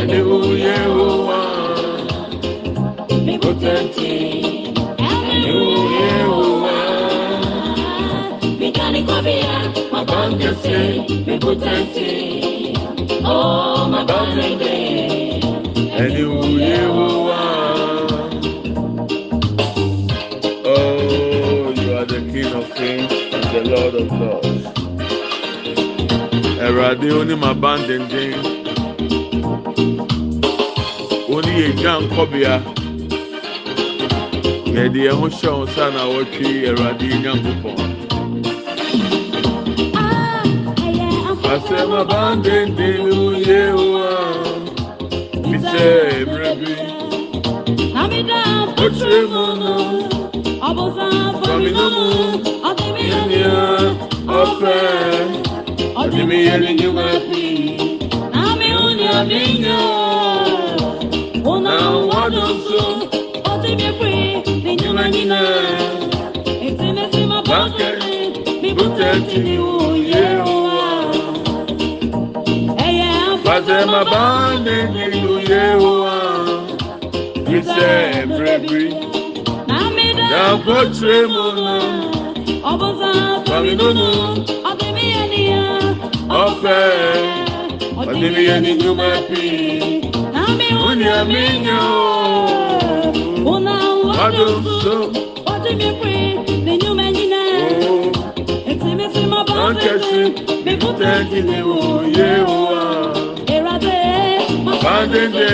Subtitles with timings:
[0.00, 1.40] Edewo Yehowa,
[3.26, 4.14] Mikotenti.
[5.32, 6.76] Edewo Yehowa,
[8.60, 9.54] Mikani Kobia,
[9.92, 11.04] Mabankese, eh?
[11.26, 12.10] Mikotenti.
[13.24, 14.74] Oh, Mabankese,
[16.02, 17.40] Edewo Yehowa.
[20.64, 24.64] Oh, you are the King of Kings and the Lord of Lords.
[26.60, 28.57] Eradi, adé ó ní màá bá
[31.58, 32.54] yɛ nyankɔbea
[34.74, 37.90] yɛde yɛn ho hyɛ wɔn nsa na wɔtwe awurade yɛ nyankopɔn.
[41.52, 43.60] Asɛm abandenden mu yɛ
[43.92, 44.08] wa
[45.50, 45.86] bisɛ
[46.26, 46.72] mmerɛ bi.
[48.84, 49.74] Ɔkyerɛ mu no.
[51.42, 52.06] Famina mu
[53.10, 53.56] yɛnea
[54.40, 54.74] ɔpɛ
[56.00, 57.76] ɔde me yɛ ne nyuma pii
[58.32, 59.97] na me wo nea menyɛ
[69.30, 70.90] kini uye wa
[72.86, 76.16] ẹyẹ afasema bande kini uye wa
[77.50, 78.82] yisẹ ebrebi
[80.30, 81.76] dàgbò tire mu nà
[82.70, 83.10] ọbọsà
[83.46, 84.08] tóbi nínú
[84.70, 85.62] ọbẹbí ẹni yá.
[99.68, 100.32] Bankesi,
[100.64, 102.80] Bibute Gilewo, Yehowa.
[103.54, 103.98] Erade,
[104.82, 105.50] Bandende,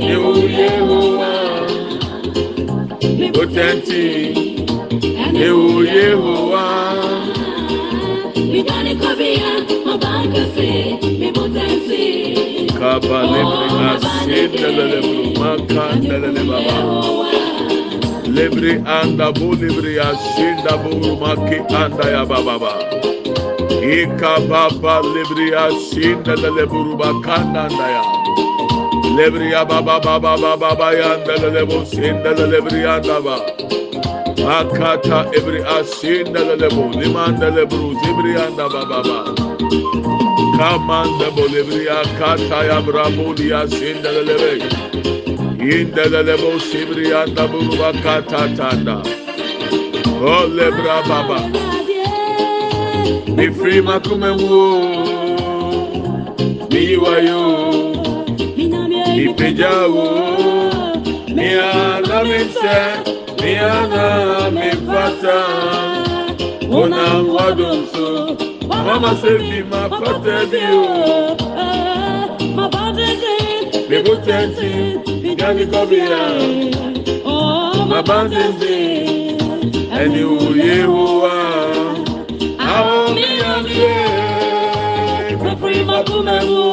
[0.00, 1.30] Ewo Yehowa.
[3.18, 4.04] Bibutenti,
[5.36, 6.64] Ewo Yehowa.
[8.52, 9.52] Bidani Kobiya,
[10.00, 10.70] Bankesi,
[11.20, 12.68] Bibutenti.
[12.78, 16.60] Kaba lebre asin, telele bluma, kan telele baba.
[16.62, 17.28] Yehowa.
[18.38, 22.72] Lebre anda bu lebre asinda burumaki anda ya baba ba.
[23.82, 27.34] Ika baba lebre asindelele burumaka
[27.64, 28.04] anda ya.
[29.16, 33.36] Lebre ya baba baba baba baba ya ndelele bu sindelele lebre anda ba.
[34.58, 39.20] Akata ebre asindelele bu limandele bru zibri anda baba ba.
[40.58, 44.52] Kamanda bolibria kata ya brabulia sindelelebe.
[45.60, 49.02] Indelelebo sibriyanda buruba katatanda.
[50.22, 51.40] Ole bra baba.
[53.36, 54.62] Mi free makume wo.
[56.70, 57.42] Mi wayo.
[59.16, 60.06] Mi peja wo.
[61.34, 62.78] Mi ana mi se.
[63.42, 65.38] Mi ana mi pata.
[66.70, 67.04] Ona
[67.34, 68.36] wadunso.
[68.68, 70.82] Mama sevi ma pata diyo.
[72.56, 75.08] Ma pata diyo.
[75.08, 75.17] Mi
[75.48, 76.20] yangi kobia
[77.90, 78.76] mabanzenze
[80.00, 81.34] ẹni òye wúwa
[82.74, 83.96] àwọn mìíràn yẹ
[85.42, 86.66] pẹpẹ ìmọkùnmẹwò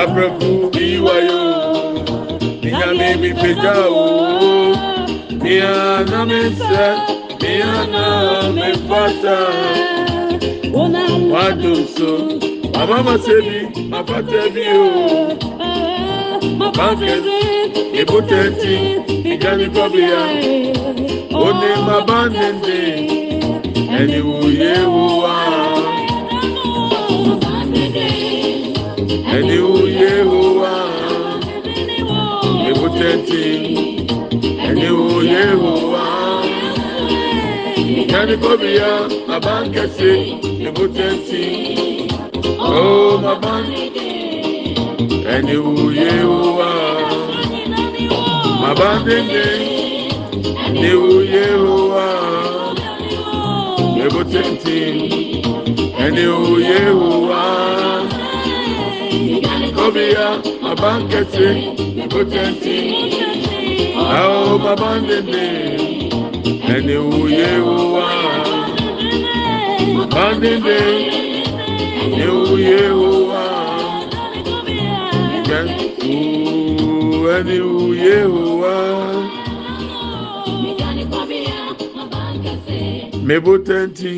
[0.00, 0.50] apẹkù
[0.86, 1.42] ìwáyò
[2.68, 3.74] ìyàmì mi pẹjà
[4.04, 4.06] o.
[5.52, 6.86] Ìyànà mi sẹ
[7.50, 8.04] ìyànà
[8.56, 9.38] mi pàtà
[11.32, 12.10] wàdùn so
[12.74, 13.58] màmá ma ṣe mi
[13.90, 14.88] màbá tẹ mi o.
[16.60, 17.37] Màbá kẹsì
[18.00, 18.74] ebute nti
[19.32, 20.22] ìjánibọ́ bí ya
[21.44, 22.80] ó ní má bá ní ndé
[23.98, 25.36] ẹni wòye wò wá.
[29.36, 30.74] ẹni wòye wò wá
[32.68, 33.42] ebute nti
[34.66, 36.06] ẹni wòye wò wá.
[38.00, 38.92] ìjánibọ́ bí ya
[39.28, 40.16] bàbá ń kẹsẹ̀
[40.66, 41.42] ebute nti
[42.70, 42.82] ó
[43.24, 43.54] má bá
[45.34, 46.12] ẹni wòye
[46.58, 46.97] wò.
[48.70, 49.44] Abandende,
[50.72, 53.96] newu yehowa oh, ah.
[53.96, 54.96] nebo tenten
[56.04, 58.02] enewu yehowa oh, ah.
[59.76, 60.26] kobia
[60.62, 61.48] mabankete
[61.96, 62.86] nebo tenten
[64.18, 65.46] awo mabandende
[66.12, 68.68] oh, enewu yehowa ah.
[69.96, 70.80] mabandende
[72.16, 73.17] newu yehowa.
[77.36, 78.74] Ẹni wu yehowa
[83.28, 84.14] mebotɛnti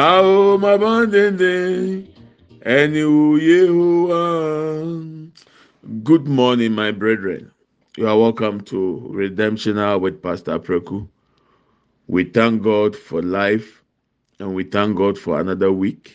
[0.00, 1.52] ao mabandende
[2.76, 4.22] ẹni wu yehowa.
[6.04, 7.50] Good morning, my brethren.
[7.96, 11.08] You are welcome to Redemption Hour with Pastor Preku.
[12.06, 13.82] We thank God for life
[14.38, 16.14] and we thank God for another week.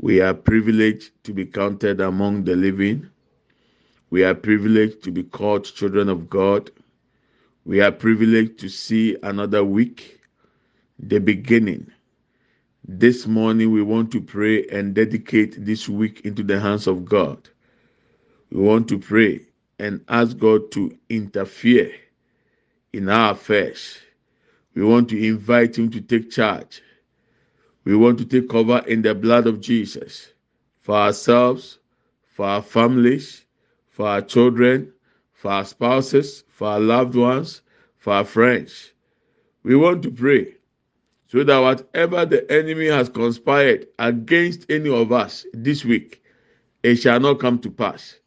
[0.00, 3.08] We are privileged to be counted among the living.
[4.10, 6.70] We are privileged to be called children of God.
[7.64, 10.20] We are privileged to see another week,
[10.98, 11.90] the beginning.
[12.86, 17.50] This morning, we want to pray and dedicate this week into the hands of God.
[18.50, 19.42] We want to pray
[19.78, 21.92] and ask God to interfere
[22.94, 23.98] in our affairs.
[24.74, 26.82] We want to invite Him to take charge.
[27.84, 30.32] We want to take cover in the blood of Jesus
[30.80, 31.78] for ourselves,
[32.34, 33.44] for our families,
[33.98, 34.92] for our children,
[35.32, 37.62] for our spouses, for our loved ones,
[37.96, 38.92] for our friends.
[39.64, 40.54] We want to pray
[41.26, 46.22] so that whatever the enemy has conspired against any of us this week,
[46.84, 48.20] it shall not come to pass.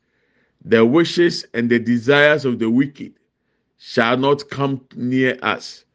[0.65, 3.13] The wishes and the desires of the wicked
[3.77, 5.85] shall not come near us.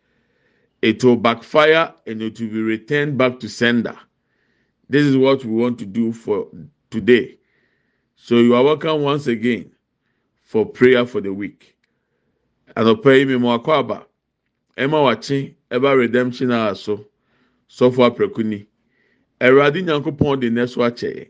[0.81, 3.99] It will backfire and it will be returned back to sender.
[4.88, 6.49] This is what we want to do for
[6.90, 7.37] today.
[8.19, 9.71] So you are welcome once again
[10.43, 11.77] for prayer for the week.
[12.75, 14.07] Anɔpa yi mi mu akɔ aba,
[14.77, 17.07] ɛma wakye ɛba redemption hour so,
[17.71, 18.67] sɔfo aprɛku ni.
[19.41, 21.29] Ɛwurade nyankopɔn de nɛ so akyɛ yɛ.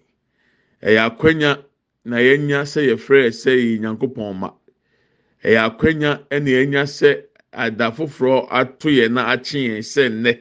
[0.82, 1.64] Ɛyɛ akwanya
[2.04, 4.52] na yɛnya sɛ yɛfrɛ sɛ yɛ nyankopɔn ma.
[5.44, 10.40] Ɛyɛ akwanya ɛna yɛnya sɛ ada foforɔ ato yɛn na akye yɛn sɛ nnɛ.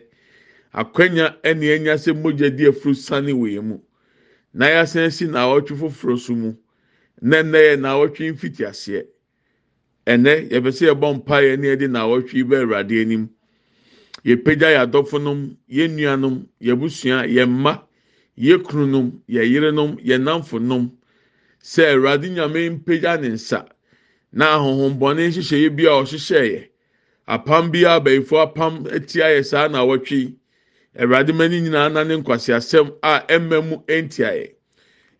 [0.74, 3.80] Akwanya ɛna yɛnya sɛ mogya di afuru sane wɔ yɛn mu.
[4.58, 6.56] Na yɛasan si na awɔtwe foforɔ so mu.
[7.22, 9.04] Na nnɛ yɛ na awɔtwe mfiti aseɛ.
[10.08, 13.30] Ɛnɛ yɛpɛ sɛ yɛbɔ mpaeɛ ne yɛde na awɔtwe bɛ Awurade anim.
[14.24, 17.84] Yɛpagya yɛ adɔfonom, yɛn nuanom, yɛn abusua, yɛn mma,
[18.38, 20.92] yɛn kununom, yɛn yerenom, yɛn.
[21.62, 23.68] Sɛ Awurade nyame mpagya ne nsa
[24.32, 26.70] na ahohombɔne nhyehyɛeɛ bi a ɔhyehyɛɛ yɛ.
[27.28, 30.36] Apam bi a abɛɛfo apam atia yɛ saa na awɔtwe yi.
[30.98, 34.48] Awurade ma ne nyinaa na ne nkwasiasɛm a ɛmma mu ntia yɛ.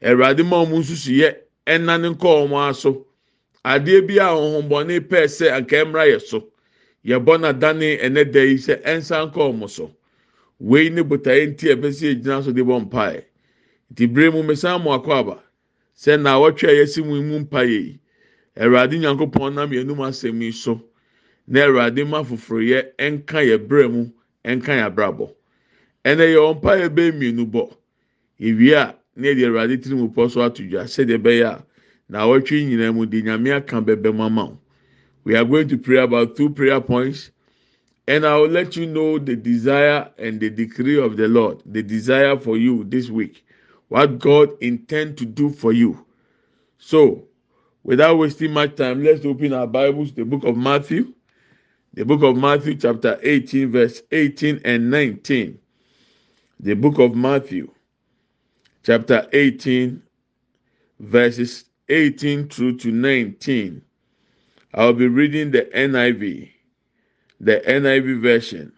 [0.02, 1.36] Awurade ma wɔn nsusuyɛ
[1.68, 3.06] ɛna ne nkɔ wɔn aso.
[3.66, 6.48] Adeɛ bi a ahohombɔne pɛɛ sɛ anka ɛmra yɛ so.
[7.06, 9.92] Yɛbɔ n'adane ɛnɛ da yi sɛ ɛnsa nkɔ wɔn so.
[10.60, 13.24] Wei ne botaeɛ nti a ɛpɛ sɛ egyina so de bɔ mpaeɛ.
[13.94, 15.44] Nti bere mu mesan mu akɔ aba.
[15.98, 18.00] Sɛ na awɔtwe a yɛsi mu mu mpaeɛ yi.
[18.56, 20.82] Awurade nyankopɔn nam yɛn anum asɛm yi so.
[21.48, 24.10] Na Awurade ma foforɔyɛ ɛnka yɛ brɛ mu
[24.46, 25.36] ɛnka yɛ abrabɔ.
[26.06, 27.64] Ɛnɛ yɛ wɔn mpaeɛ bɛyɛ mmienu bɔ.
[28.40, 31.66] Ewie a na yɛde Awurade tiri mu pɔ so ato dwa sɛdeɛ ɛbɛyɛ a
[32.10, 34.58] na awɔtwe nyinaa mu de nyame aka bɛbɛ mu ama.
[35.24, 37.32] We are going to pray about two prayer points.
[38.08, 41.82] And I will let you know the desire and the decree of the Lord, the
[41.82, 43.44] desire for you this week,
[43.88, 46.06] what God intend to do for you.
[46.78, 47.24] So,
[47.84, 51.14] without wasting much time, let's open our Bibles, the book of Matthew,
[51.96, 55.58] the book of Matthew, chapter 18, verse 18 and 19.
[56.60, 57.70] The book of Matthew,
[58.84, 60.02] chapter 18,
[61.00, 63.82] verses 18 through to 19.
[64.74, 66.50] I'll be reading the NIV,
[67.40, 68.74] the NIV version,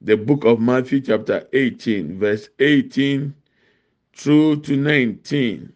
[0.00, 3.34] the book of Matthew, chapter 18, verse 18
[4.14, 5.72] through to 19.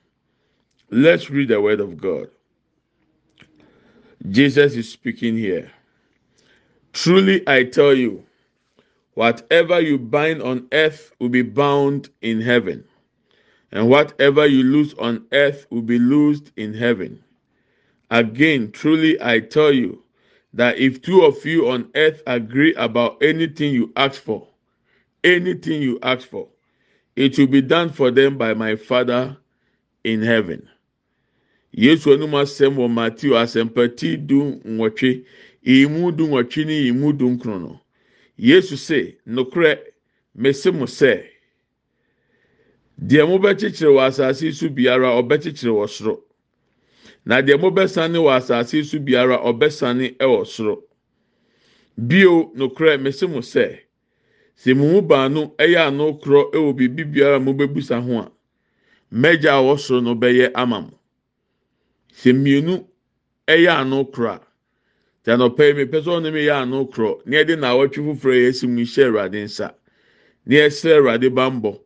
[0.90, 2.28] Let's read the word of God.
[4.31, 5.71] Jesus is speaking here.
[6.93, 8.25] Truly, I tell you,
[9.14, 12.85] whatever you bind on earth will be bound in heaven,
[13.73, 17.23] and whatever you loose on earth will be loosed in heaven.
[18.11, 20.02] Again, truly I tell you
[20.52, 24.47] that if two of you on earth agree about anything you ask for,
[25.25, 26.49] anything you ask for,
[27.16, 29.37] it will be done for them by my Father
[30.04, 30.68] in heaven.
[31.76, 35.25] Yesu anum asɛm wɔ Matthew asɛmpati du nwɔtwe,
[35.66, 37.80] imu du nwɔtwe ne imu du nkron no.
[38.37, 39.79] Yesu se, nokorɛ,
[40.35, 41.25] mese mo sɛ,
[42.99, 46.25] deɛ mobɛkyekyere wɔ asase so biara ɔbɛkyekyere wɔ soro.
[47.25, 50.83] na deɛ mobɛsane wɔ asase so biara ɔbɛsane wɔ soro
[51.97, 53.79] bio nokorɛ mese mo sɛ
[54.57, 58.31] sɛ mo mu baanu yɛ ano korɔ wɔ biribi biara mobɛbusa ho a
[59.12, 60.99] mɛgya a ɔwɔ soro no bɛyɛ ama mo
[62.12, 62.85] sɛ mmienu
[63.49, 64.45] ɛyɛ ano kora tí
[65.33, 68.35] a nɔpɛ mi pɛ sɛ ɔno mi yɛ ano korɔ ní ɛde na awɔtwe foforɔ
[68.35, 69.75] yɛ esi mu hyɛ awurade nsa.
[70.47, 71.81] Ní ɛsɛ awurade bambɔ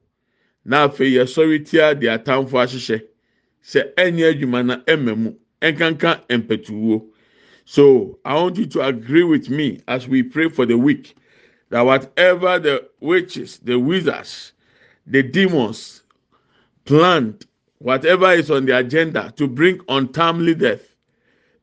[0.64, 3.00] na afei yɛsɔre tia de atamfo ahyehyɛ
[3.62, 7.07] sɛ ɛnyɛ adwuma na ɛmɛ mu ɛnkanka mpɛtuwuo
[7.64, 11.14] so i want you to agree with me as we pray for the week
[11.71, 14.52] that whatever the witches the wizards
[15.07, 16.02] the demons
[16.85, 17.45] planned
[17.78, 20.88] whatever is on the agenda to bring untimely death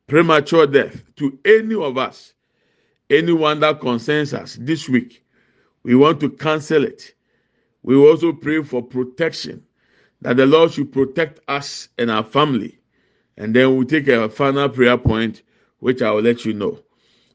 [0.06, 2.32] premature death to any of us
[3.10, 5.24] anyone that concerns us this week.
[5.82, 7.14] We want to cancel it.
[7.82, 9.62] We also pray for protection
[10.22, 12.78] that the lord should protect us and our family.
[13.36, 15.42] And then we'll take a final prayer point
[15.78, 16.80] which i will let you know.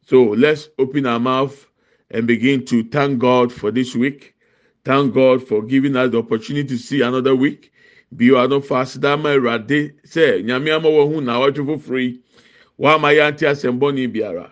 [0.07, 1.67] So let's open our mouth
[2.09, 4.35] and begin to thank god for this week.
[4.83, 7.71] Thank god for giving us the opportunity to see another week.
[8.11, 12.19] Bio ano fast dama awurade sɛ nyame ama wɔn ho na awɔtwe foforɔ yi
[12.81, 14.49] wama yɛ ante asɛmbɔni biara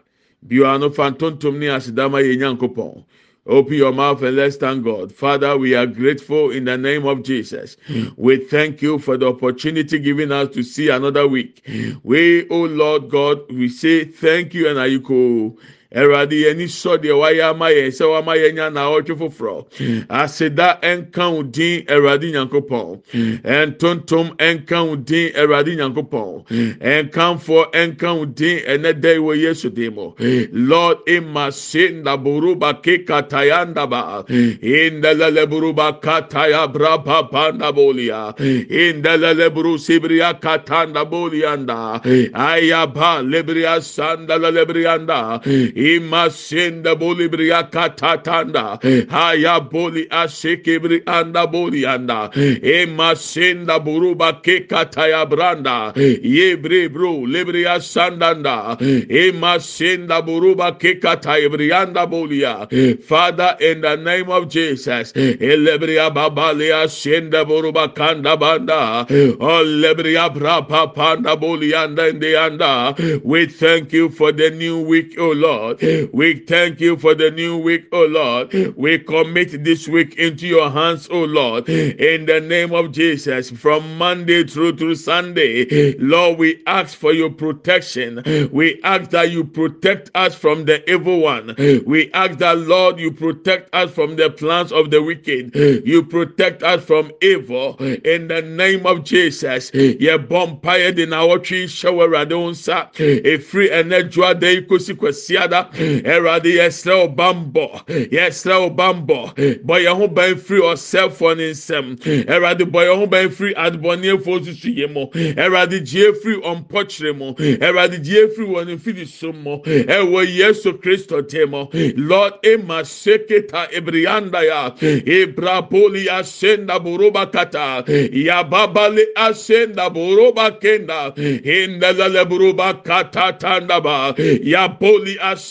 [0.47, 3.03] bio ano fa ntontom ne asedama yɛ
[3.47, 5.11] Open your mouth and let's thank God.
[5.11, 7.77] Father, we are grateful in the name of Jesus.
[8.15, 11.67] We thank you for the opportunity given us to see another week.
[12.03, 15.57] We, oh Lord God, we say thank you and ayiko.
[15.95, 20.05] awurade yɛni sɔ deɛ wayɛ ama yɛ sɛ wama yɛanya naawɔtwe foforɔ.
[20.09, 23.01] Aseda ɛnka wo din awurade nyankopɔn.
[23.43, 26.45] Ɛntontom ɛnka wo din awurade nyankopɔn.
[26.79, 30.13] Ɛnkamfoɔ ɛnka wo din ɛnɛ dɛ wɔ yesu din mu.
[30.51, 34.25] Lord imase ndaboruba ke kataya ndaba.
[34.61, 38.35] Indeleleboruba kataya braba bandabolia
[38.69, 42.01] indeleleburu sibria katanda bolianda
[42.33, 45.41] ayaba lebria sandala lebrianda
[45.79, 48.79] Imasenda bolibria katatanda.
[49.09, 52.29] Haya boli ashekebri anda boli anda.
[52.33, 55.93] Imasenda buruba kekataya branda.
[55.95, 58.77] Yebre bro libria sandanda.
[59.09, 62.67] Imasenda buruba kekataya brianda bolia.
[63.03, 69.05] Father, in the name of Jesus, Elebria babalia senda buruba kanda banda.
[69.39, 73.19] Oh lebria brapa panda bolianda and anda.
[73.23, 75.68] We thank you for the new week, oh Lord.
[76.13, 78.53] We thank you for the new week, oh Lord.
[78.75, 81.67] We commit this week into your hands, oh Lord.
[81.69, 87.29] In the name of Jesus, from Monday through to Sunday, Lord, we ask for your
[87.29, 88.21] protection.
[88.51, 91.55] We ask that you protect us from the evil one.
[91.85, 95.55] We ask that, Lord, you protect us from the plans of the wicked.
[95.55, 97.75] You protect us from evil.
[97.77, 102.89] In the name of Jesus, ye bompire de na watwi shower radonsa.
[102.99, 105.58] A free and a joa de kosi kwasiada.
[106.05, 107.67] Erade yɛsrɛ wo bambɔ.
[108.11, 109.35] Yɛsrɛ wo bambɔ.
[109.65, 111.95] Bɔ yɛn ho ban firi ɔsɛfoɔ ne nsam.
[112.27, 115.05] Erade bɔ yɛn ho ban firi adebɔneɛfoɔ susu yɛ mu.
[115.37, 117.33] Erade gyie firi ɔmpɔkyerɛ mu.
[117.61, 119.59] Erade gyie firi wɔn mfiri so mu.
[119.63, 121.67] Ɛwɔ Yesu Kristo tɛ mu.
[121.97, 124.71] Lord ema seketa ebrianda ya.
[124.79, 127.83] Ebrapoli asenda buruba kata.
[127.87, 131.13] Yababale asenda buruba kenda.
[131.15, 134.15] Indalale buruba kata tandaba.
[134.43, 135.48] Yapoli asenda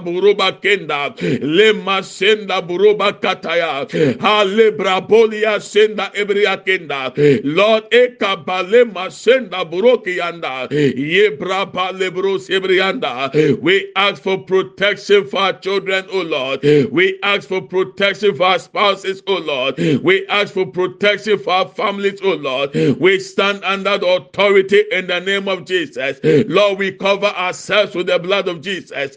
[0.00, 1.14] buruba kenda.
[1.40, 3.86] Lema senda buruba kataya.
[4.18, 7.12] Halebra boli asenda ebria kenda.
[7.44, 10.68] Lord ekabale masenda buroki yanda.
[10.70, 13.30] Yebra balebro sebrianda.
[13.60, 16.62] We ask for protection for our children, oh Lord.
[16.62, 19.78] We ask for protection for our spouses, oh Lord.
[19.78, 22.74] We ask for protection for our families, oh Lord.
[23.00, 26.20] We stand under the authority in the name of Jesus.
[26.22, 29.16] Lord, we cover ourselves with the blood of Jesus.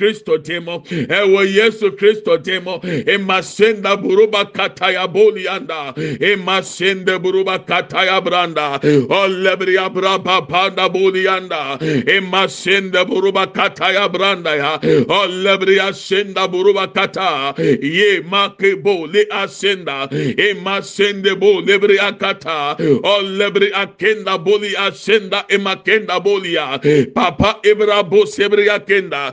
[0.00, 0.82] Kristo temo.
[0.90, 2.80] Ewo Yesu Kristo temo.
[3.06, 5.92] Emasenda buruba kataya bolianda.
[6.20, 8.80] Emasende buruba kataya branda.
[9.08, 11.78] Olebria braba panda bolianda.
[12.06, 14.78] Emasende buruba kataya branda ya.
[15.08, 17.54] Olebria senda buruba kata.
[17.58, 20.08] Ye make boli asenda.
[20.10, 22.76] Emasende bo lebria kata.
[23.02, 26.78] Olebria akenda boli asenda emakenda bolia.
[27.14, 29.32] Papa Ibra bo sebria kenda.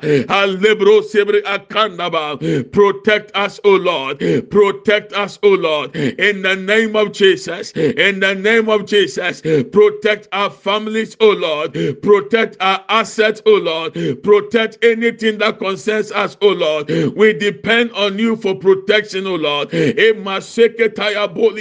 [0.57, 2.71] Malebro sebre akandaba.
[2.71, 4.19] Protect us, O Lord.
[4.49, 5.95] Protect us, O Lord.
[5.95, 7.71] In the name of Jesus.
[7.71, 9.41] In the name of Jesus.
[9.41, 11.73] Protect our families, O Lord.
[12.01, 13.93] Protect our assets, O Lord.
[14.23, 16.89] Protect anything that concerns us, O Lord.
[17.15, 19.69] We depend on you for protection, O Lord.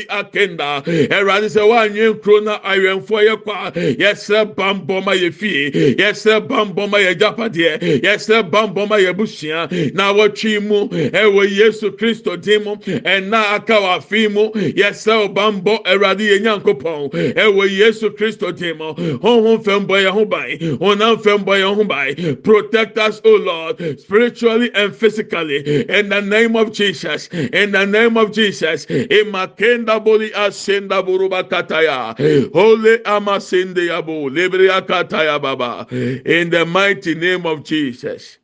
[0.08, 0.82] Akenda.
[1.08, 3.72] Eradi se wa krona ye kwa.
[3.72, 5.70] Yesre bamboma ye fie.
[5.70, 8.02] Yesre bamboma ye japadeɛ.
[8.02, 9.94] Yesre bamboma ye busia.
[9.94, 12.76] Na wɔtwi mu ɛwɔ Yesu Kristo din mu.
[12.76, 14.50] Ɛna aka wa fi mu.
[14.52, 17.10] Yesre bambɔ Eradi ye nyankopɔn.
[17.34, 18.94] Ɛwɔ Yesu Kristo din mu.
[18.94, 20.58] Honhom fɛm bɔ yɛn ho ban.
[20.78, 22.36] Honam fɛm bɔ yɛn ho ban.
[22.42, 25.84] Protect us, O Lord, spiritually and physically.
[25.88, 27.28] In the name of Jesus.
[27.28, 28.86] In the name of Jesus.
[28.86, 32.14] Imakenda boli asenda buruba kataya.
[32.52, 34.30] Holy amasende yabo.
[34.30, 35.86] Libria kataya baba.
[35.90, 38.38] In the mighty name of Jesus.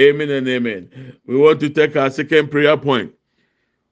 [0.00, 1.16] Amen and amen.
[1.26, 3.12] We want to take our second prayer point.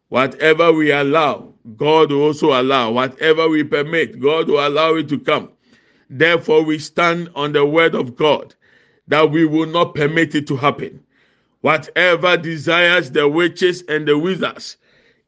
[0.08, 2.92] Whatever we allow, God will also allow.
[2.92, 5.50] Whatever we permit, God will allow it to come.
[6.08, 8.54] Therefore, we stand on the word of God
[9.08, 11.02] that we will not permit it to happen.
[11.62, 14.76] Whatever desires the witches and the wizards,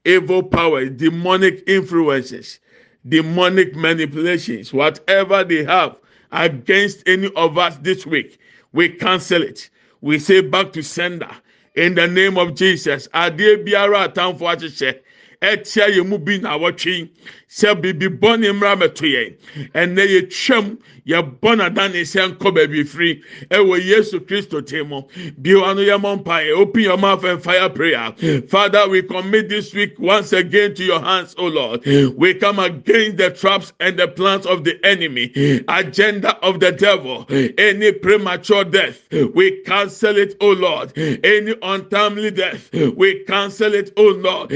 [0.05, 2.61] evil powers, demonic influences,
[3.09, 5.97] demonic manipulations, whatever they have
[6.31, 8.39] against any of us this week,
[8.73, 9.71] we cancel it.
[10.01, 11.31] We say back to sender
[11.75, 13.09] in the name of Jesus.
[13.09, 14.99] Adeɛ biara atamfo ahyehyɛ
[15.43, 17.09] ɛtia yɛn mu bi na awɔtwe
[17.49, 19.35] sɛ bibi bɔ ne mmara mɛto yɛn.
[19.75, 20.77] Ɛnɛ yɛ twɛm
[21.07, 23.21] yɛbɔ n'adane sɛ nkɔ baabi firi.
[23.51, 25.03] Ɛwɔ yesu kristo tem mu.
[25.41, 26.51] Bio ano yɛ mɔ mpae.
[26.55, 28.13] Open your mouth and fire prayer.
[28.49, 31.85] Father we commit this week once again to your hands o lord.
[32.17, 35.33] We come against the traps and the plans of the enemy
[35.69, 37.27] agenda of the devil
[37.59, 39.03] any premature death.
[39.11, 40.93] We cancel it o lord.
[40.99, 44.51] Any untimely death we cancel it o lord.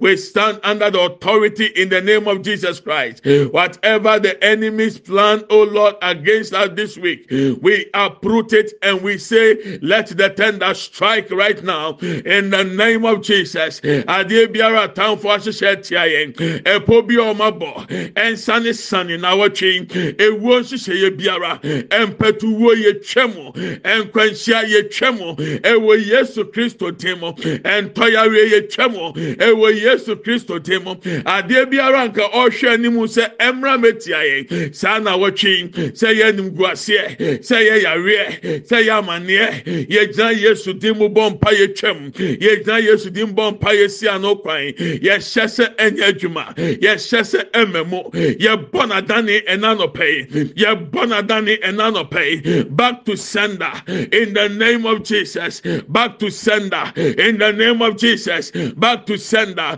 [0.00, 5.44] We stand under the authority in the name of jesus christ whatever the enemy's plan,
[5.50, 7.26] oh Lord, against us this week.
[7.30, 13.04] We uproot it and we say, let the tender strike right now in the name
[13.04, 13.80] of Jesus.
[13.80, 16.62] Adeɛ biara atamfo ahyehyɛ tia yɛn.
[16.62, 18.12] Ɛpo bi a ɔma bɔ.
[18.14, 19.88] Ɛnsa ne sani na wɔtwe.
[20.16, 21.60] Ewuo nhyehyɛ yɛ biara.
[21.88, 23.52] Ɛmpɛtuwuo yɛ twɛ mu.
[23.82, 25.60] Nkwanhyia yɛ twɛ.
[25.62, 27.32] Ɛwɔ Yesu Kristo dim mu.
[27.32, 29.12] Ɛntɔyare yɛ twɛ mu.
[29.36, 30.94] Ɛwɔ Yesu Kristo dim mu.
[30.94, 34.74] Adeɛ biara nka ɔhwɛ anim sɛ ɛmra mɛtia yɛn.
[34.74, 40.96] Saa na wɔtwe sɛ yɛ nimguaseɛ sɛ yɛ yareɛ sɛ yɛ amaneɛ yɛgyina yesu din
[40.98, 42.10] mu bɔ mpa yɛ twam.
[42.12, 44.72] Yɛgyina yesu din bɔ mpa yɛ si ano kwan.
[44.78, 46.54] Yɛhyɛ sɛ ɛnyɛ adwuma.
[46.56, 48.02] Yɛhyɛ sɛ ɛmɛ mu.
[48.12, 53.72] Yɛbɔ n'adane ɛna nɔpɛ yɛbɔ n'adane ɛna nɔpɛ back to sender.
[53.88, 55.60] In the name of jesus.
[55.88, 56.92] Back to sender.
[56.96, 58.50] In the name of jesus.
[58.76, 59.76] Back to sender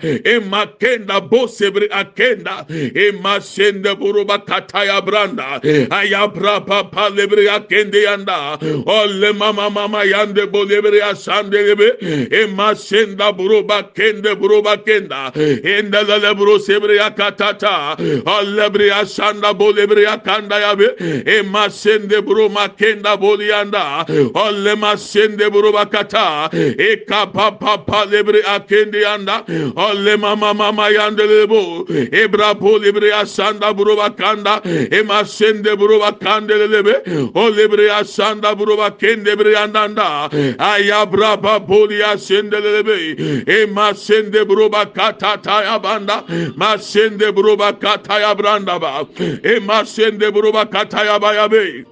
[0.64, 2.66] emakenda bosebri akenda.
[2.68, 5.60] Emasende buruba kataya branda.
[5.90, 8.58] Ayabra papa lebria kende yanda.
[8.86, 11.96] Olle mama mama yande bolebria sande lebe.
[12.30, 15.32] Emasenda buruba kende buruba kenda.
[15.34, 17.96] Enda la buru sebria katata
[18.26, 20.96] ollebria sanda bolebria kanda yabe
[21.26, 26.50] emasende buruma kenda bolianda olle masende buruba kata.
[26.52, 29.44] Ekapa papa lebria kende yanda.
[29.76, 31.86] Olle mama mama yandele bu.
[32.12, 34.62] Ebra pol ibriya sanda buruba kanda.
[34.92, 37.30] Ema sende buruba kandelele.
[37.34, 40.28] O libriya sanda buruba kende bir yandan da.
[40.58, 43.52] Ayabra pa pol ya sendelele be.
[43.62, 46.24] Ema sende buruba katata ya banda.
[46.56, 49.06] Ma sende buruba kataya branda ba.
[49.44, 51.84] Ema sende buruba kataya baya be.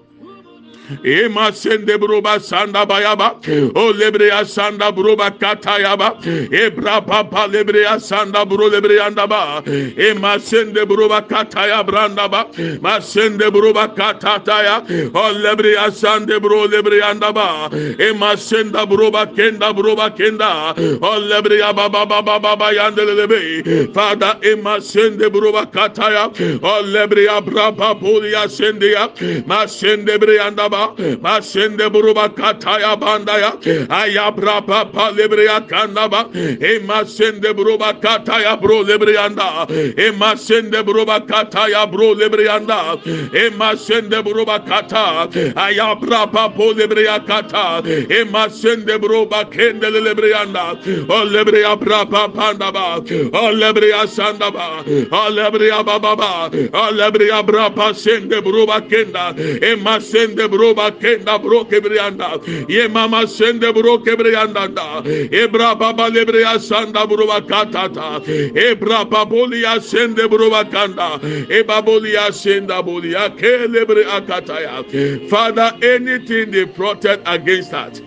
[1.04, 3.34] Ema sende bruba sanda bayaba.
[3.76, 6.16] O lebreya sanda bruba katayaba.
[6.50, 9.62] Ebra papa lebreya sanda bru lebreyanda ba.
[9.66, 12.46] Ema sende bruba kataya branda ba.
[12.80, 14.80] Ma sende bruba katataya.
[15.14, 17.68] O lebreya sande bru lebreyanda ba.
[17.98, 20.72] Ema senda bruba kenda bruba kenda.
[21.02, 23.92] O lebreya baba baba baba yandele lebe.
[23.92, 26.28] Father ema sende bruba kataya.
[26.62, 29.08] O lebreya braba bulia sende ya.
[29.46, 30.77] Ma sende breyanda ba.
[31.20, 33.52] Masende buruba kataya bandaya.
[33.88, 36.28] Ayabra papa lebreya kandaba.
[36.34, 39.68] E masende buruba kataya bro lebreyanda.
[39.70, 42.98] E masende buruba kataya bro lebreyanda.
[43.34, 45.28] E masende buruba kata.
[45.56, 47.82] Ayabra papa lebreya kata.
[47.86, 50.76] E masende buruba kende lebreyanda.
[51.08, 52.98] O lebreya brapa pandaba.
[52.98, 54.84] O lebreya sandaba.
[55.10, 56.50] O lebreya bababa.
[56.72, 59.34] O lebreya brapa sende buruba kenda.
[59.38, 62.68] E masende buruba buroba kenda bro kebrianda.
[62.68, 65.02] Ye mama sende bro kebrianda da.
[65.02, 68.20] Ebra baba lebreya sanda buroba katata.
[68.54, 71.18] Ebra babolia sende buroba kanda.
[71.48, 75.28] Ebabolia senda bolia kelebre akataya.
[75.28, 78.00] Father, anything they protect against us,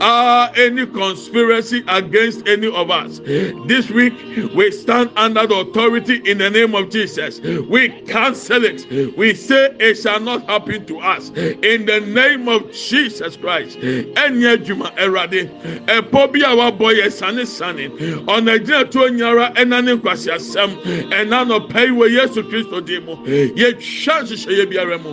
[0.00, 3.20] ah, any conspiracy against any of us,
[3.66, 4.14] this week
[4.54, 7.40] we stand under the authority in the name of Jesus.
[7.40, 9.16] We cancel it.
[9.16, 13.78] We say it shall not happen to us in the name of Jesus Christ.
[13.78, 15.48] Ẹnyẹ juma ẹwurade
[15.86, 17.88] ẹpọ bi a wabọ yẹ sani sani
[18.26, 20.70] ọ̀nà ìjìnlẹ̀ tó nyara ẹ̀nà ní nkwasi asẹ́m
[21.10, 25.12] ẹ̀nà nọ̀pẹ́ ìwé Yéṣu Kristo dì mu nhyehyẹ yẹ biara mu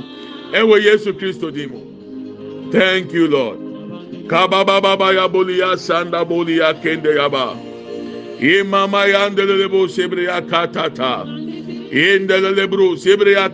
[0.60, 1.80] ẹ̀wọ̀ Yéṣu Kristo mu.
[2.72, 3.58] Thank you Lord.
[4.28, 7.58] Kabababa ya boli ya sanda boli kende yaba.
[8.40, 11.26] Imama ya ndelele bo sebre ya katata.
[11.92, 13.50] Indelele bro sebre ya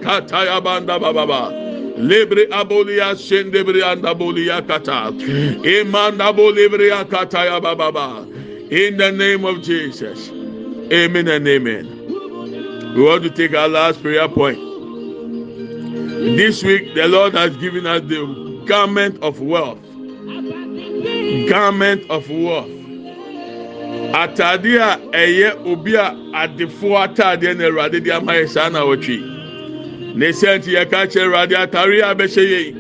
[0.62, 1.65] banda bababa.
[1.98, 5.12] Lebre aboli ya sende bre anda boli kata.
[5.64, 8.26] Imanda boli bre kata ya bababa.
[8.72, 10.30] In the name of Jesus.
[10.92, 12.94] Amen and amen.
[12.96, 14.58] We want to take our last prayer point.
[16.36, 19.82] This week, the Lord has given us the garment of wealth.
[21.50, 22.70] Garment of wealth.
[24.16, 28.84] Atade a ɛyɛ obi a adefoɔ ataadeɛ na awurade de ama yɛ saa na.
[30.16, 32.74] Ne sɛnti yɛ ka kyerɛ awurade atare a bɛhyɛ yɛ yi.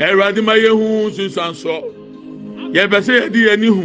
[0.00, 1.74] Awurade ma yɛ hu nsunsuansɔ.
[2.74, 3.82] Yɛbɛ sɛ yɛde yɛn ani hu.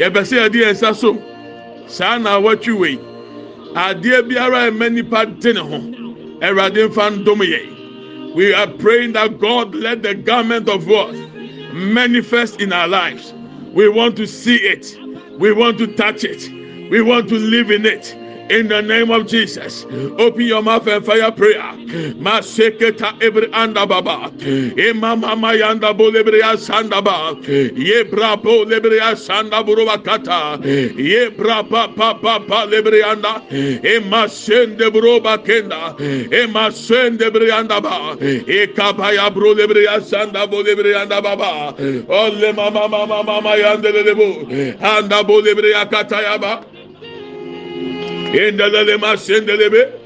[0.00, 1.22] Yɛbɛ sɛ yɛde yɛn nsa so.
[1.86, 2.98] Saa na wɔtwi wɔ yi.
[3.74, 5.78] Adeɛ biara a ɛmɛ nipa de ne ho.
[6.42, 8.34] Awurade nfa ndom yɛ.
[8.34, 11.16] We are praying that God let the garment of wealth
[11.72, 13.32] manifest in our lives.
[13.72, 14.98] We want to see it.
[15.38, 16.50] We want to touch it.
[16.90, 18.16] We want to live in it.
[18.48, 19.84] In the name of Jesus,
[20.18, 21.72] open your mouth and fire prayer.
[22.14, 30.60] Maseketa every anda baba, imama mayanda bolebria sanda ba, ye brabo lebria sanda buruba kata,
[30.64, 33.42] ye braba pa pa lebrianda,
[33.84, 35.98] ema sende buruba kenda,
[36.32, 41.74] ema sende brianda ba, e kapaya bro lebria sanda bolebrianda baba,
[42.08, 44.42] olle mama mama mama yanda lebo,
[44.80, 45.84] anda bolebria
[48.32, 48.48] kata yaba.
[48.48, 50.05] Endelele masendelebe.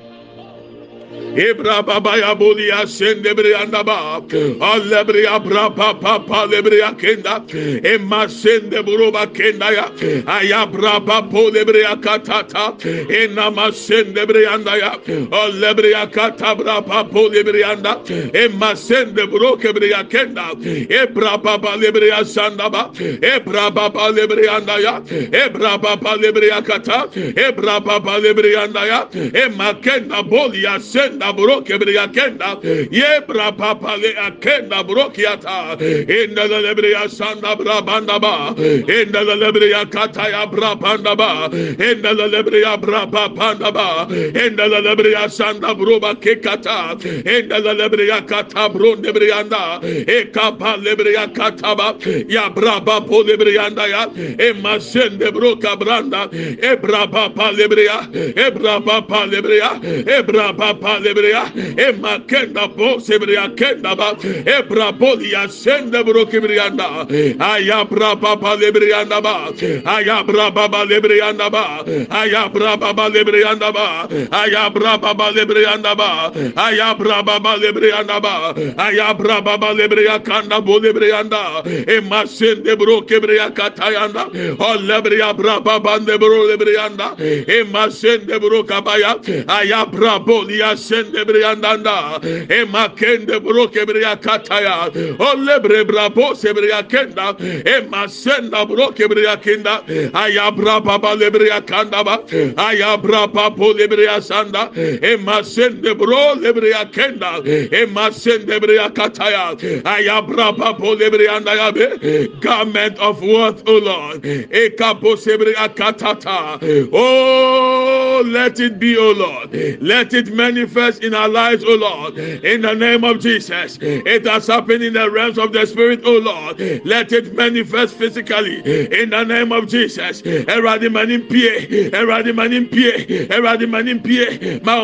[1.37, 4.21] İbra baba ya bulya sende bir yanda ba.
[4.61, 7.43] Alle bir ya bra pa pa pa le bir ya kenda.
[7.85, 9.88] Emma sende buru ba kenda ya.
[10.27, 12.75] Aya bra pa po le bir ya katata.
[13.09, 14.93] Enama sende bir yanda ya.
[15.33, 18.01] Alle bir ya kata bra pa po le bir yanda.
[18.35, 20.45] Emma sende buru ke bir ya kenda.
[20.90, 22.90] Ebra baba le bir ya sanda ba.
[23.23, 25.03] Ebra baba le bir yanda ya.
[25.33, 27.09] Ebra baba le bir ya kata.
[27.37, 29.09] Ebra baba le bir yanda ya.
[29.35, 32.61] Emma kenda bol ya sende kenda broke bria kenda.
[32.91, 38.55] Ye bra papa le akenda brokiata inda la lebria sanda bra banda ba.
[38.57, 41.49] İnda la lebria kata ya bra banda ba.
[41.53, 44.07] İnda la lebria bra banda ba.
[44.11, 51.33] İnda la lebria sanda broba kekata inda la lebria kata bronde brianda e kapa lebria
[51.35, 51.95] kata ba.
[52.29, 58.51] Ya bra ba po lebrianda ya e masende broka branda e bra papa lebria e
[58.51, 61.44] bra papa lebria e bra papa lebreya
[61.79, 64.14] emma kenda bo sebreya kenda ba
[64.46, 67.07] ebra bolia sende bro kibriyanda
[67.38, 69.51] ayabra baba lebriyanda ba
[69.85, 78.20] ayabra baba lebriyanda ba ayabra baba lebriyanda ba ayabra baba lebriyanda ba ayabra baba lebriyanda
[78.20, 84.27] ba ayabra baba lebreya kanda bo lebriyanda emma sende bro kibreya katayanda
[84.59, 87.16] o lebreya bra baba lebro lebriyanda
[87.49, 89.16] emma sende bro kabaya
[89.49, 92.21] ayabra bolia sende briandanda.
[92.51, 99.37] E makende broke bria kataya o lebre brabo se bria kenda e masenda broke bria
[99.37, 99.83] kenda
[100.15, 102.23] aya braba ba lebria kanda ba
[102.59, 110.23] aya braba po lebria sanda e masende bro lebria kenda e masende bria kataya aya
[110.23, 114.25] braba po lebrianda ya be garment of worth o lord.
[114.25, 116.59] E kapo se bria katata
[116.93, 119.53] oh let it be o lord.
[119.81, 123.79] Let it manifest in our lives O Lord, in the name of Jesus.
[123.81, 126.61] It has happened in the realms of the Spirit, O Lord.
[126.85, 128.57] Let it manifest physically
[129.03, 130.22] in the name of Jesus.
[130.22, 130.40] Pie.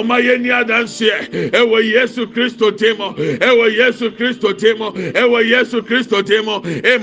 [0.06, 0.16] Ma
[1.78, 4.52] Yesu Kristo Yesu Kristo
[5.42, 6.16] Yesu Kristo.
[6.66, 6.98] E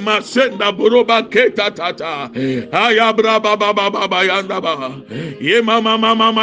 [1.30, 2.30] keta tata.
[2.34, 5.02] Ayabra baba baba yanda ba.
[5.40, 6.34] Ye mama mama.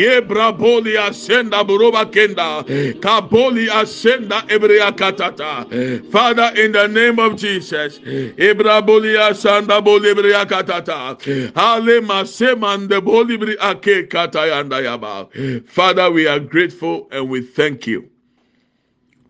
[0.00, 2.64] Ye braboli ascenda buroba kenda.
[3.00, 6.10] Kaboli ascenda ebrea katata.
[6.10, 7.98] Father, in the name of Jesus.
[7.98, 11.18] Ibraboli asanda boli ebrea katata.
[11.54, 15.28] Ale masemande boli bri ake katayanda yaba.
[15.68, 18.08] Father, we are grateful and we thank you.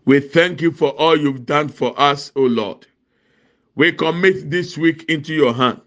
[0.05, 2.87] We thank you for all you've done for us, O Lord.
[3.75, 5.81] We commit this week into your hand.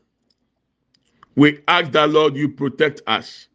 [1.35, 3.47] We ask that, Lord, you protect us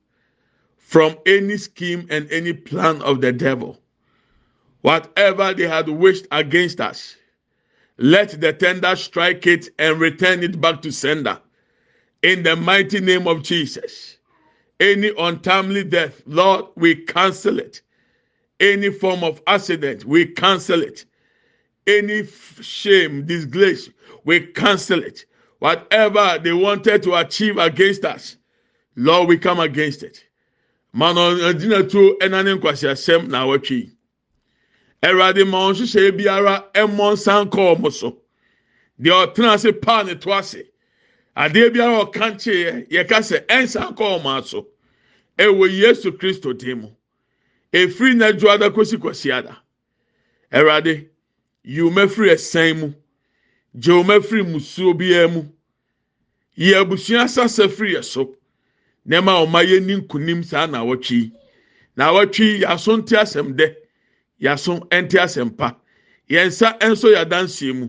[0.89, 3.79] from any scheme and any plan of the devil.
[4.81, 7.15] Whatever they had wished against us,
[7.99, 11.39] let the tender strike it and return it back to sender.
[12.23, 14.17] In the mighty name of Jesus.
[14.81, 17.83] Any untimely death, Lord, we cancel it.
[18.59, 21.05] Any form of accident, we cancel it.
[21.87, 22.25] Any
[22.63, 23.91] shame, disgrace,
[24.25, 25.27] we cancel it.
[25.59, 28.39] Whatever they wanted to achieve against us,
[28.97, 30.25] Lord, we come against it.
[30.99, 33.81] Mano adina tu ɛnane nkwasiasɛm na awɔtwi.
[35.01, 38.21] Ɛwurade ma wɔn nhyehyɛ biara ɛmmɔ nsan kɔɔ wɔn so.
[39.01, 40.57] Deɛ ɔtena ase paa ne to ase.
[41.37, 44.67] Adeɛ biara ɔka nkyeeɛ yɛka sɛ ɛnsan kɔɔ wɔn aso.
[45.39, 46.89] Ɛwɔ Yesu Kristo dim mu.
[47.73, 49.57] Efiri na adwo kosi kɔsi ada.
[50.53, 51.07] Ɛwurade,
[51.65, 52.95] yiw mɛfiri ɛsɛn mu.
[53.79, 55.47] gye wɔn afiri musuo biara mu
[56.57, 58.35] yɛ abusua sasa firi yɛ so
[59.07, 61.33] nneɛma a wɔn ayɛ ni nkunim saa na awɔtwi
[61.97, 63.75] na awɔtwi yaso nte asɛm dɛ
[64.41, 65.77] yaso nte asɛm pa.
[66.29, 66.49] Yɛn
[66.91, 67.89] nso yɛ adanseɛ mu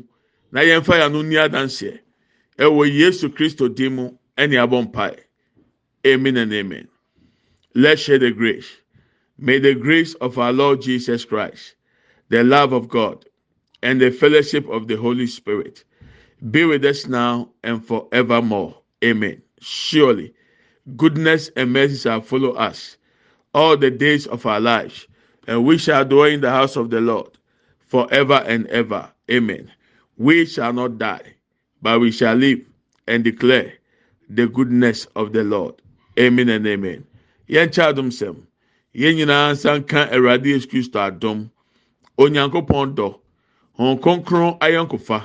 [0.51, 1.35] na yɛn fa ni
[2.57, 5.19] ɛwɔ yesu kristo mu ɛne abɔ mpae.
[6.07, 6.87] Amen and amen.
[7.75, 8.69] Let's share the grace.
[9.37, 11.75] May the grace of our lord jesus christ
[12.29, 13.25] the love of god
[13.81, 15.83] and the fellowship of the Holy Spirit
[16.51, 18.77] be with us now and forevermore.
[19.03, 19.41] Amen.
[19.61, 20.33] Surely,
[20.97, 22.97] goodness and mercy shall follow us
[23.53, 25.07] all the days of our lives,
[25.47, 27.29] and we shall dwell in the house of the Lord
[27.87, 29.09] forever and ever.
[29.31, 29.71] Amen.
[30.17, 31.33] We shall not die,
[31.81, 32.61] but we shall live
[33.07, 33.73] and declare
[34.29, 35.75] the goodness of the Lord.
[36.19, 37.05] Amen and amen.
[37.49, 38.35] Yɛn kyɛ adum sɛm.
[38.95, 41.49] Yɛn nyinaa nsa nka Awurade Yesu Kristo adum.
[42.17, 43.19] Onyankopɔn dɔ.
[43.79, 45.19] hɔn kronkron ayɔnkofa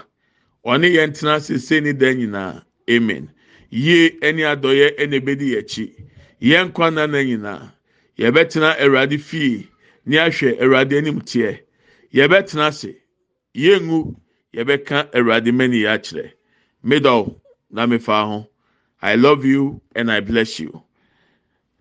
[0.64, 1.82] ɔne yɛn tena sese
[2.88, 3.30] amen
[3.74, 5.86] yie ɛne adɔyɛ ɛna ebedi yɛkyi
[6.40, 7.72] yɛn kwan nana nyinaa
[8.18, 9.68] yɛbɛtena awurade fie
[10.06, 11.60] ne ahwɛ awurade anim teɛ
[12.14, 12.92] yɛbɛtena ase
[13.54, 14.14] yɛngu
[14.54, 16.32] yɛbɛka awurade mɛni yɛ akyerɛ
[16.82, 18.48] middle na mefa ho.
[19.02, 20.82] I love you and i bless you.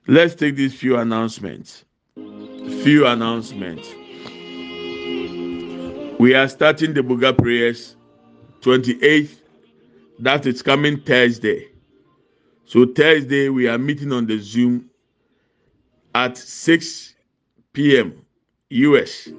[0.08, 1.86] Let's take these few announcements.
[2.16, 3.88] Few announcements.
[6.20, 7.96] We are starting the Buga prayers
[8.62, 9.36] 28th.
[10.20, 11.68] That is coming Thursday.
[12.74, 14.90] So Thursday we are meeting on the Zoom
[16.16, 17.14] at 6
[17.72, 18.26] p.m.
[18.70, 19.30] US.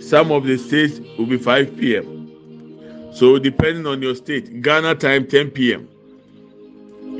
[0.00, 3.12] Some of the states will be 5 p.m.
[3.14, 5.88] So depending on your state, Ghana time 10 p.m.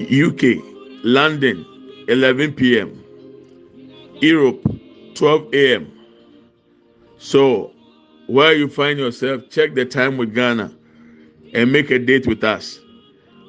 [0.01, 0.65] UK,
[1.05, 1.65] London
[2.09, 3.05] 11 p.m.
[4.21, 4.67] Europe
[5.15, 5.93] 12 a.m.
[7.19, 7.71] So
[8.27, 10.73] where you find yourself, check the time with Ghana
[11.55, 12.81] and make a date with us.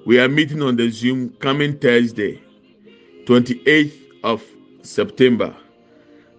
[0.07, 2.41] We are meeting on the Zoom coming Thursday,
[3.25, 4.41] 28th of
[4.81, 5.53] September.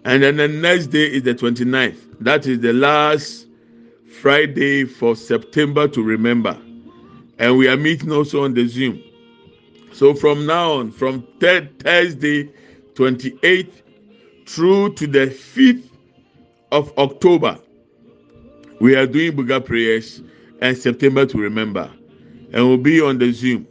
[0.06, 1.98] And then the next day is the 29th.
[2.18, 3.46] That is the last
[4.22, 6.58] Friday for September to remember.
[7.38, 9.02] And we are meeting also on the Zoom.
[9.92, 12.44] So from now on, from Thursday
[12.94, 13.82] 28th
[14.46, 15.90] through to the 5th
[16.72, 17.58] of October,
[18.80, 20.22] we are doing Buga prayers
[20.62, 21.92] and September to remember.
[22.52, 23.66] And we'll be on the Zoom.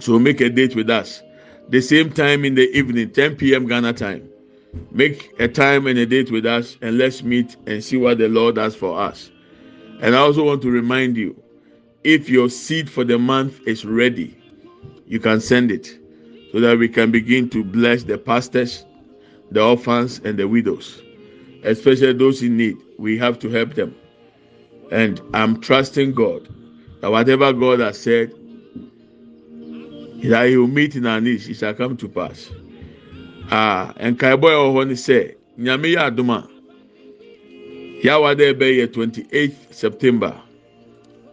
[0.00, 1.22] So make a date with us.
[1.68, 3.66] The same time in the evening, 10 p.m.
[3.66, 4.28] Ghana time.
[4.90, 8.28] Make a time and a date with us and let's meet and see what the
[8.28, 9.30] Lord has for us.
[10.00, 11.40] And I also want to remind you
[12.04, 14.36] if your seed for the month is ready,
[15.06, 15.98] you can send it
[16.52, 18.84] so that we can begin to bless the pastors,
[19.50, 21.02] the orphans, and the widows,
[21.64, 22.76] especially those in need.
[22.98, 23.94] We have to help them.
[24.90, 26.48] And I'm trusting God
[27.00, 28.32] that whatever God has said,
[30.24, 32.50] that He will meet in our needs, it shall come to pass.
[33.50, 36.48] Ah, and Kaiboy Ohoni say, Nyame ya aduma.
[38.02, 40.40] Yawade ebe 28th September.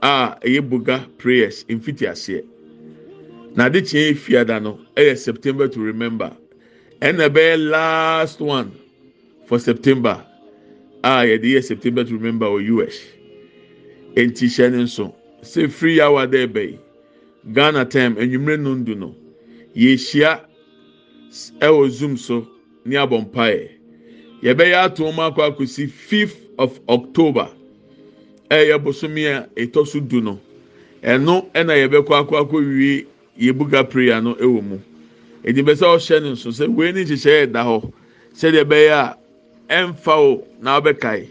[0.01, 2.43] Ah, eye buga prayers in fiti ase.
[3.55, 6.31] Na de tie fiada no, eye September to remember.
[7.01, 8.71] And ebe last one
[9.47, 10.25] for September.
[11.03, 12.97] Ah, ye the September to remember or US.
[14.15, 15.13] Enti hyɛ ne.
[15.45, 16.79] Sɛ free hour de ebe yi.
[17.53, 19.15] Ghana time enwumere nondu no.
[19.75, 20.41] Yɛhyia
[21.61, 22.47] ɛwɔ Zoom so
[22.85, 23.69] ne abɔ mpaeɛ
[24.43, 27.49] yɛbɛyɛ ato mu akɔ akɔsi fifth of october
[28.49, 30.39] ɛyɛ bosomi a ɛtɔ so du no
[31.03, 33.05] ɛno ɛna yɛbɛkɔ akɔ akɔ wie
[33.39, 34.79] yɛbuga prayer no ɛwɔ mu
[35.43, 37.91] ɛdi bɛ sɛ ɔhyɛ ne nso sɛ wei ne nhyehyɛ ɛda hɔ
[38.33, 39.17] sɛdeɛ ɛbɛyɛ a
[39.69, 41.27] ɛmfa o na ɔbɛkae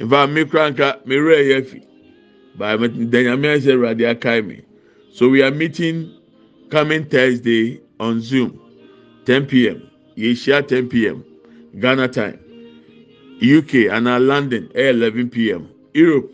[0.00, 1.82] nfa mi kura nka mi rɛ yɛ fi
[2.56, 2.78] But
[3.10, 4.64] Daniel said, Radia Kaimi.
[5.12, 6.12] So we are meeting
[6.70, 8.60] coming Thursday on Zoom,
[9.26, 9.90] 10 p.m.
[10.16, 11.24] Yeshia 10 p.m.
[11.80, 12.40] Ghana time.
[13.42, 15.68] UK and our London 11 p.m.
[15.92, 16.30] Europe,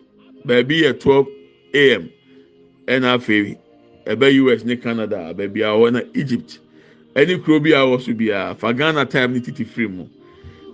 [0.46, 1.26] baby at 12
[1.74, 2.10] a.m.
[2.88, 3.60] And our favorite,
[4.06, 6.58] US ne Canada, baby, I want Egypt.
[7.16, 9.88] Any crew be hours will be a for Ghana time, ni titi free.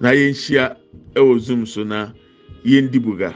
[0.00, 0.76] Na Yeshia
[1.14, 2.12] ewo Zoom so na
[2.64, 3.34] yendi buga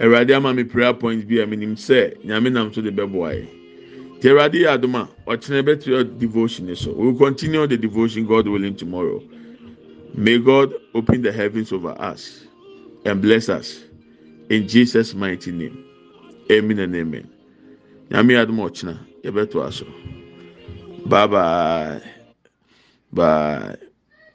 [0.00, 3.34] awurade ama mi prayer point bi a mi nim sɛ nyame nam so de bɛboa
[3.34, 3.46] yɛ
[4.20, 6.92] te awurade yɛ adum a ɔkyerɛ bɛtiri devotion so.
[6.92, 9.22] We will continue the devotion god willing tomorrow.
[10.14, 12.44] May god open the heavens over us
[13.04, 13.80] and bless us.
[14.48, 15.84] In jesus mighty name.
[16.50, 17.28] Amen and amen.
[18.10, 19.86] Nyame yɛ adum a ɔkyerɛ aso.
[21.06, 22.00] Bye bye
[23.12, 23.76] bye.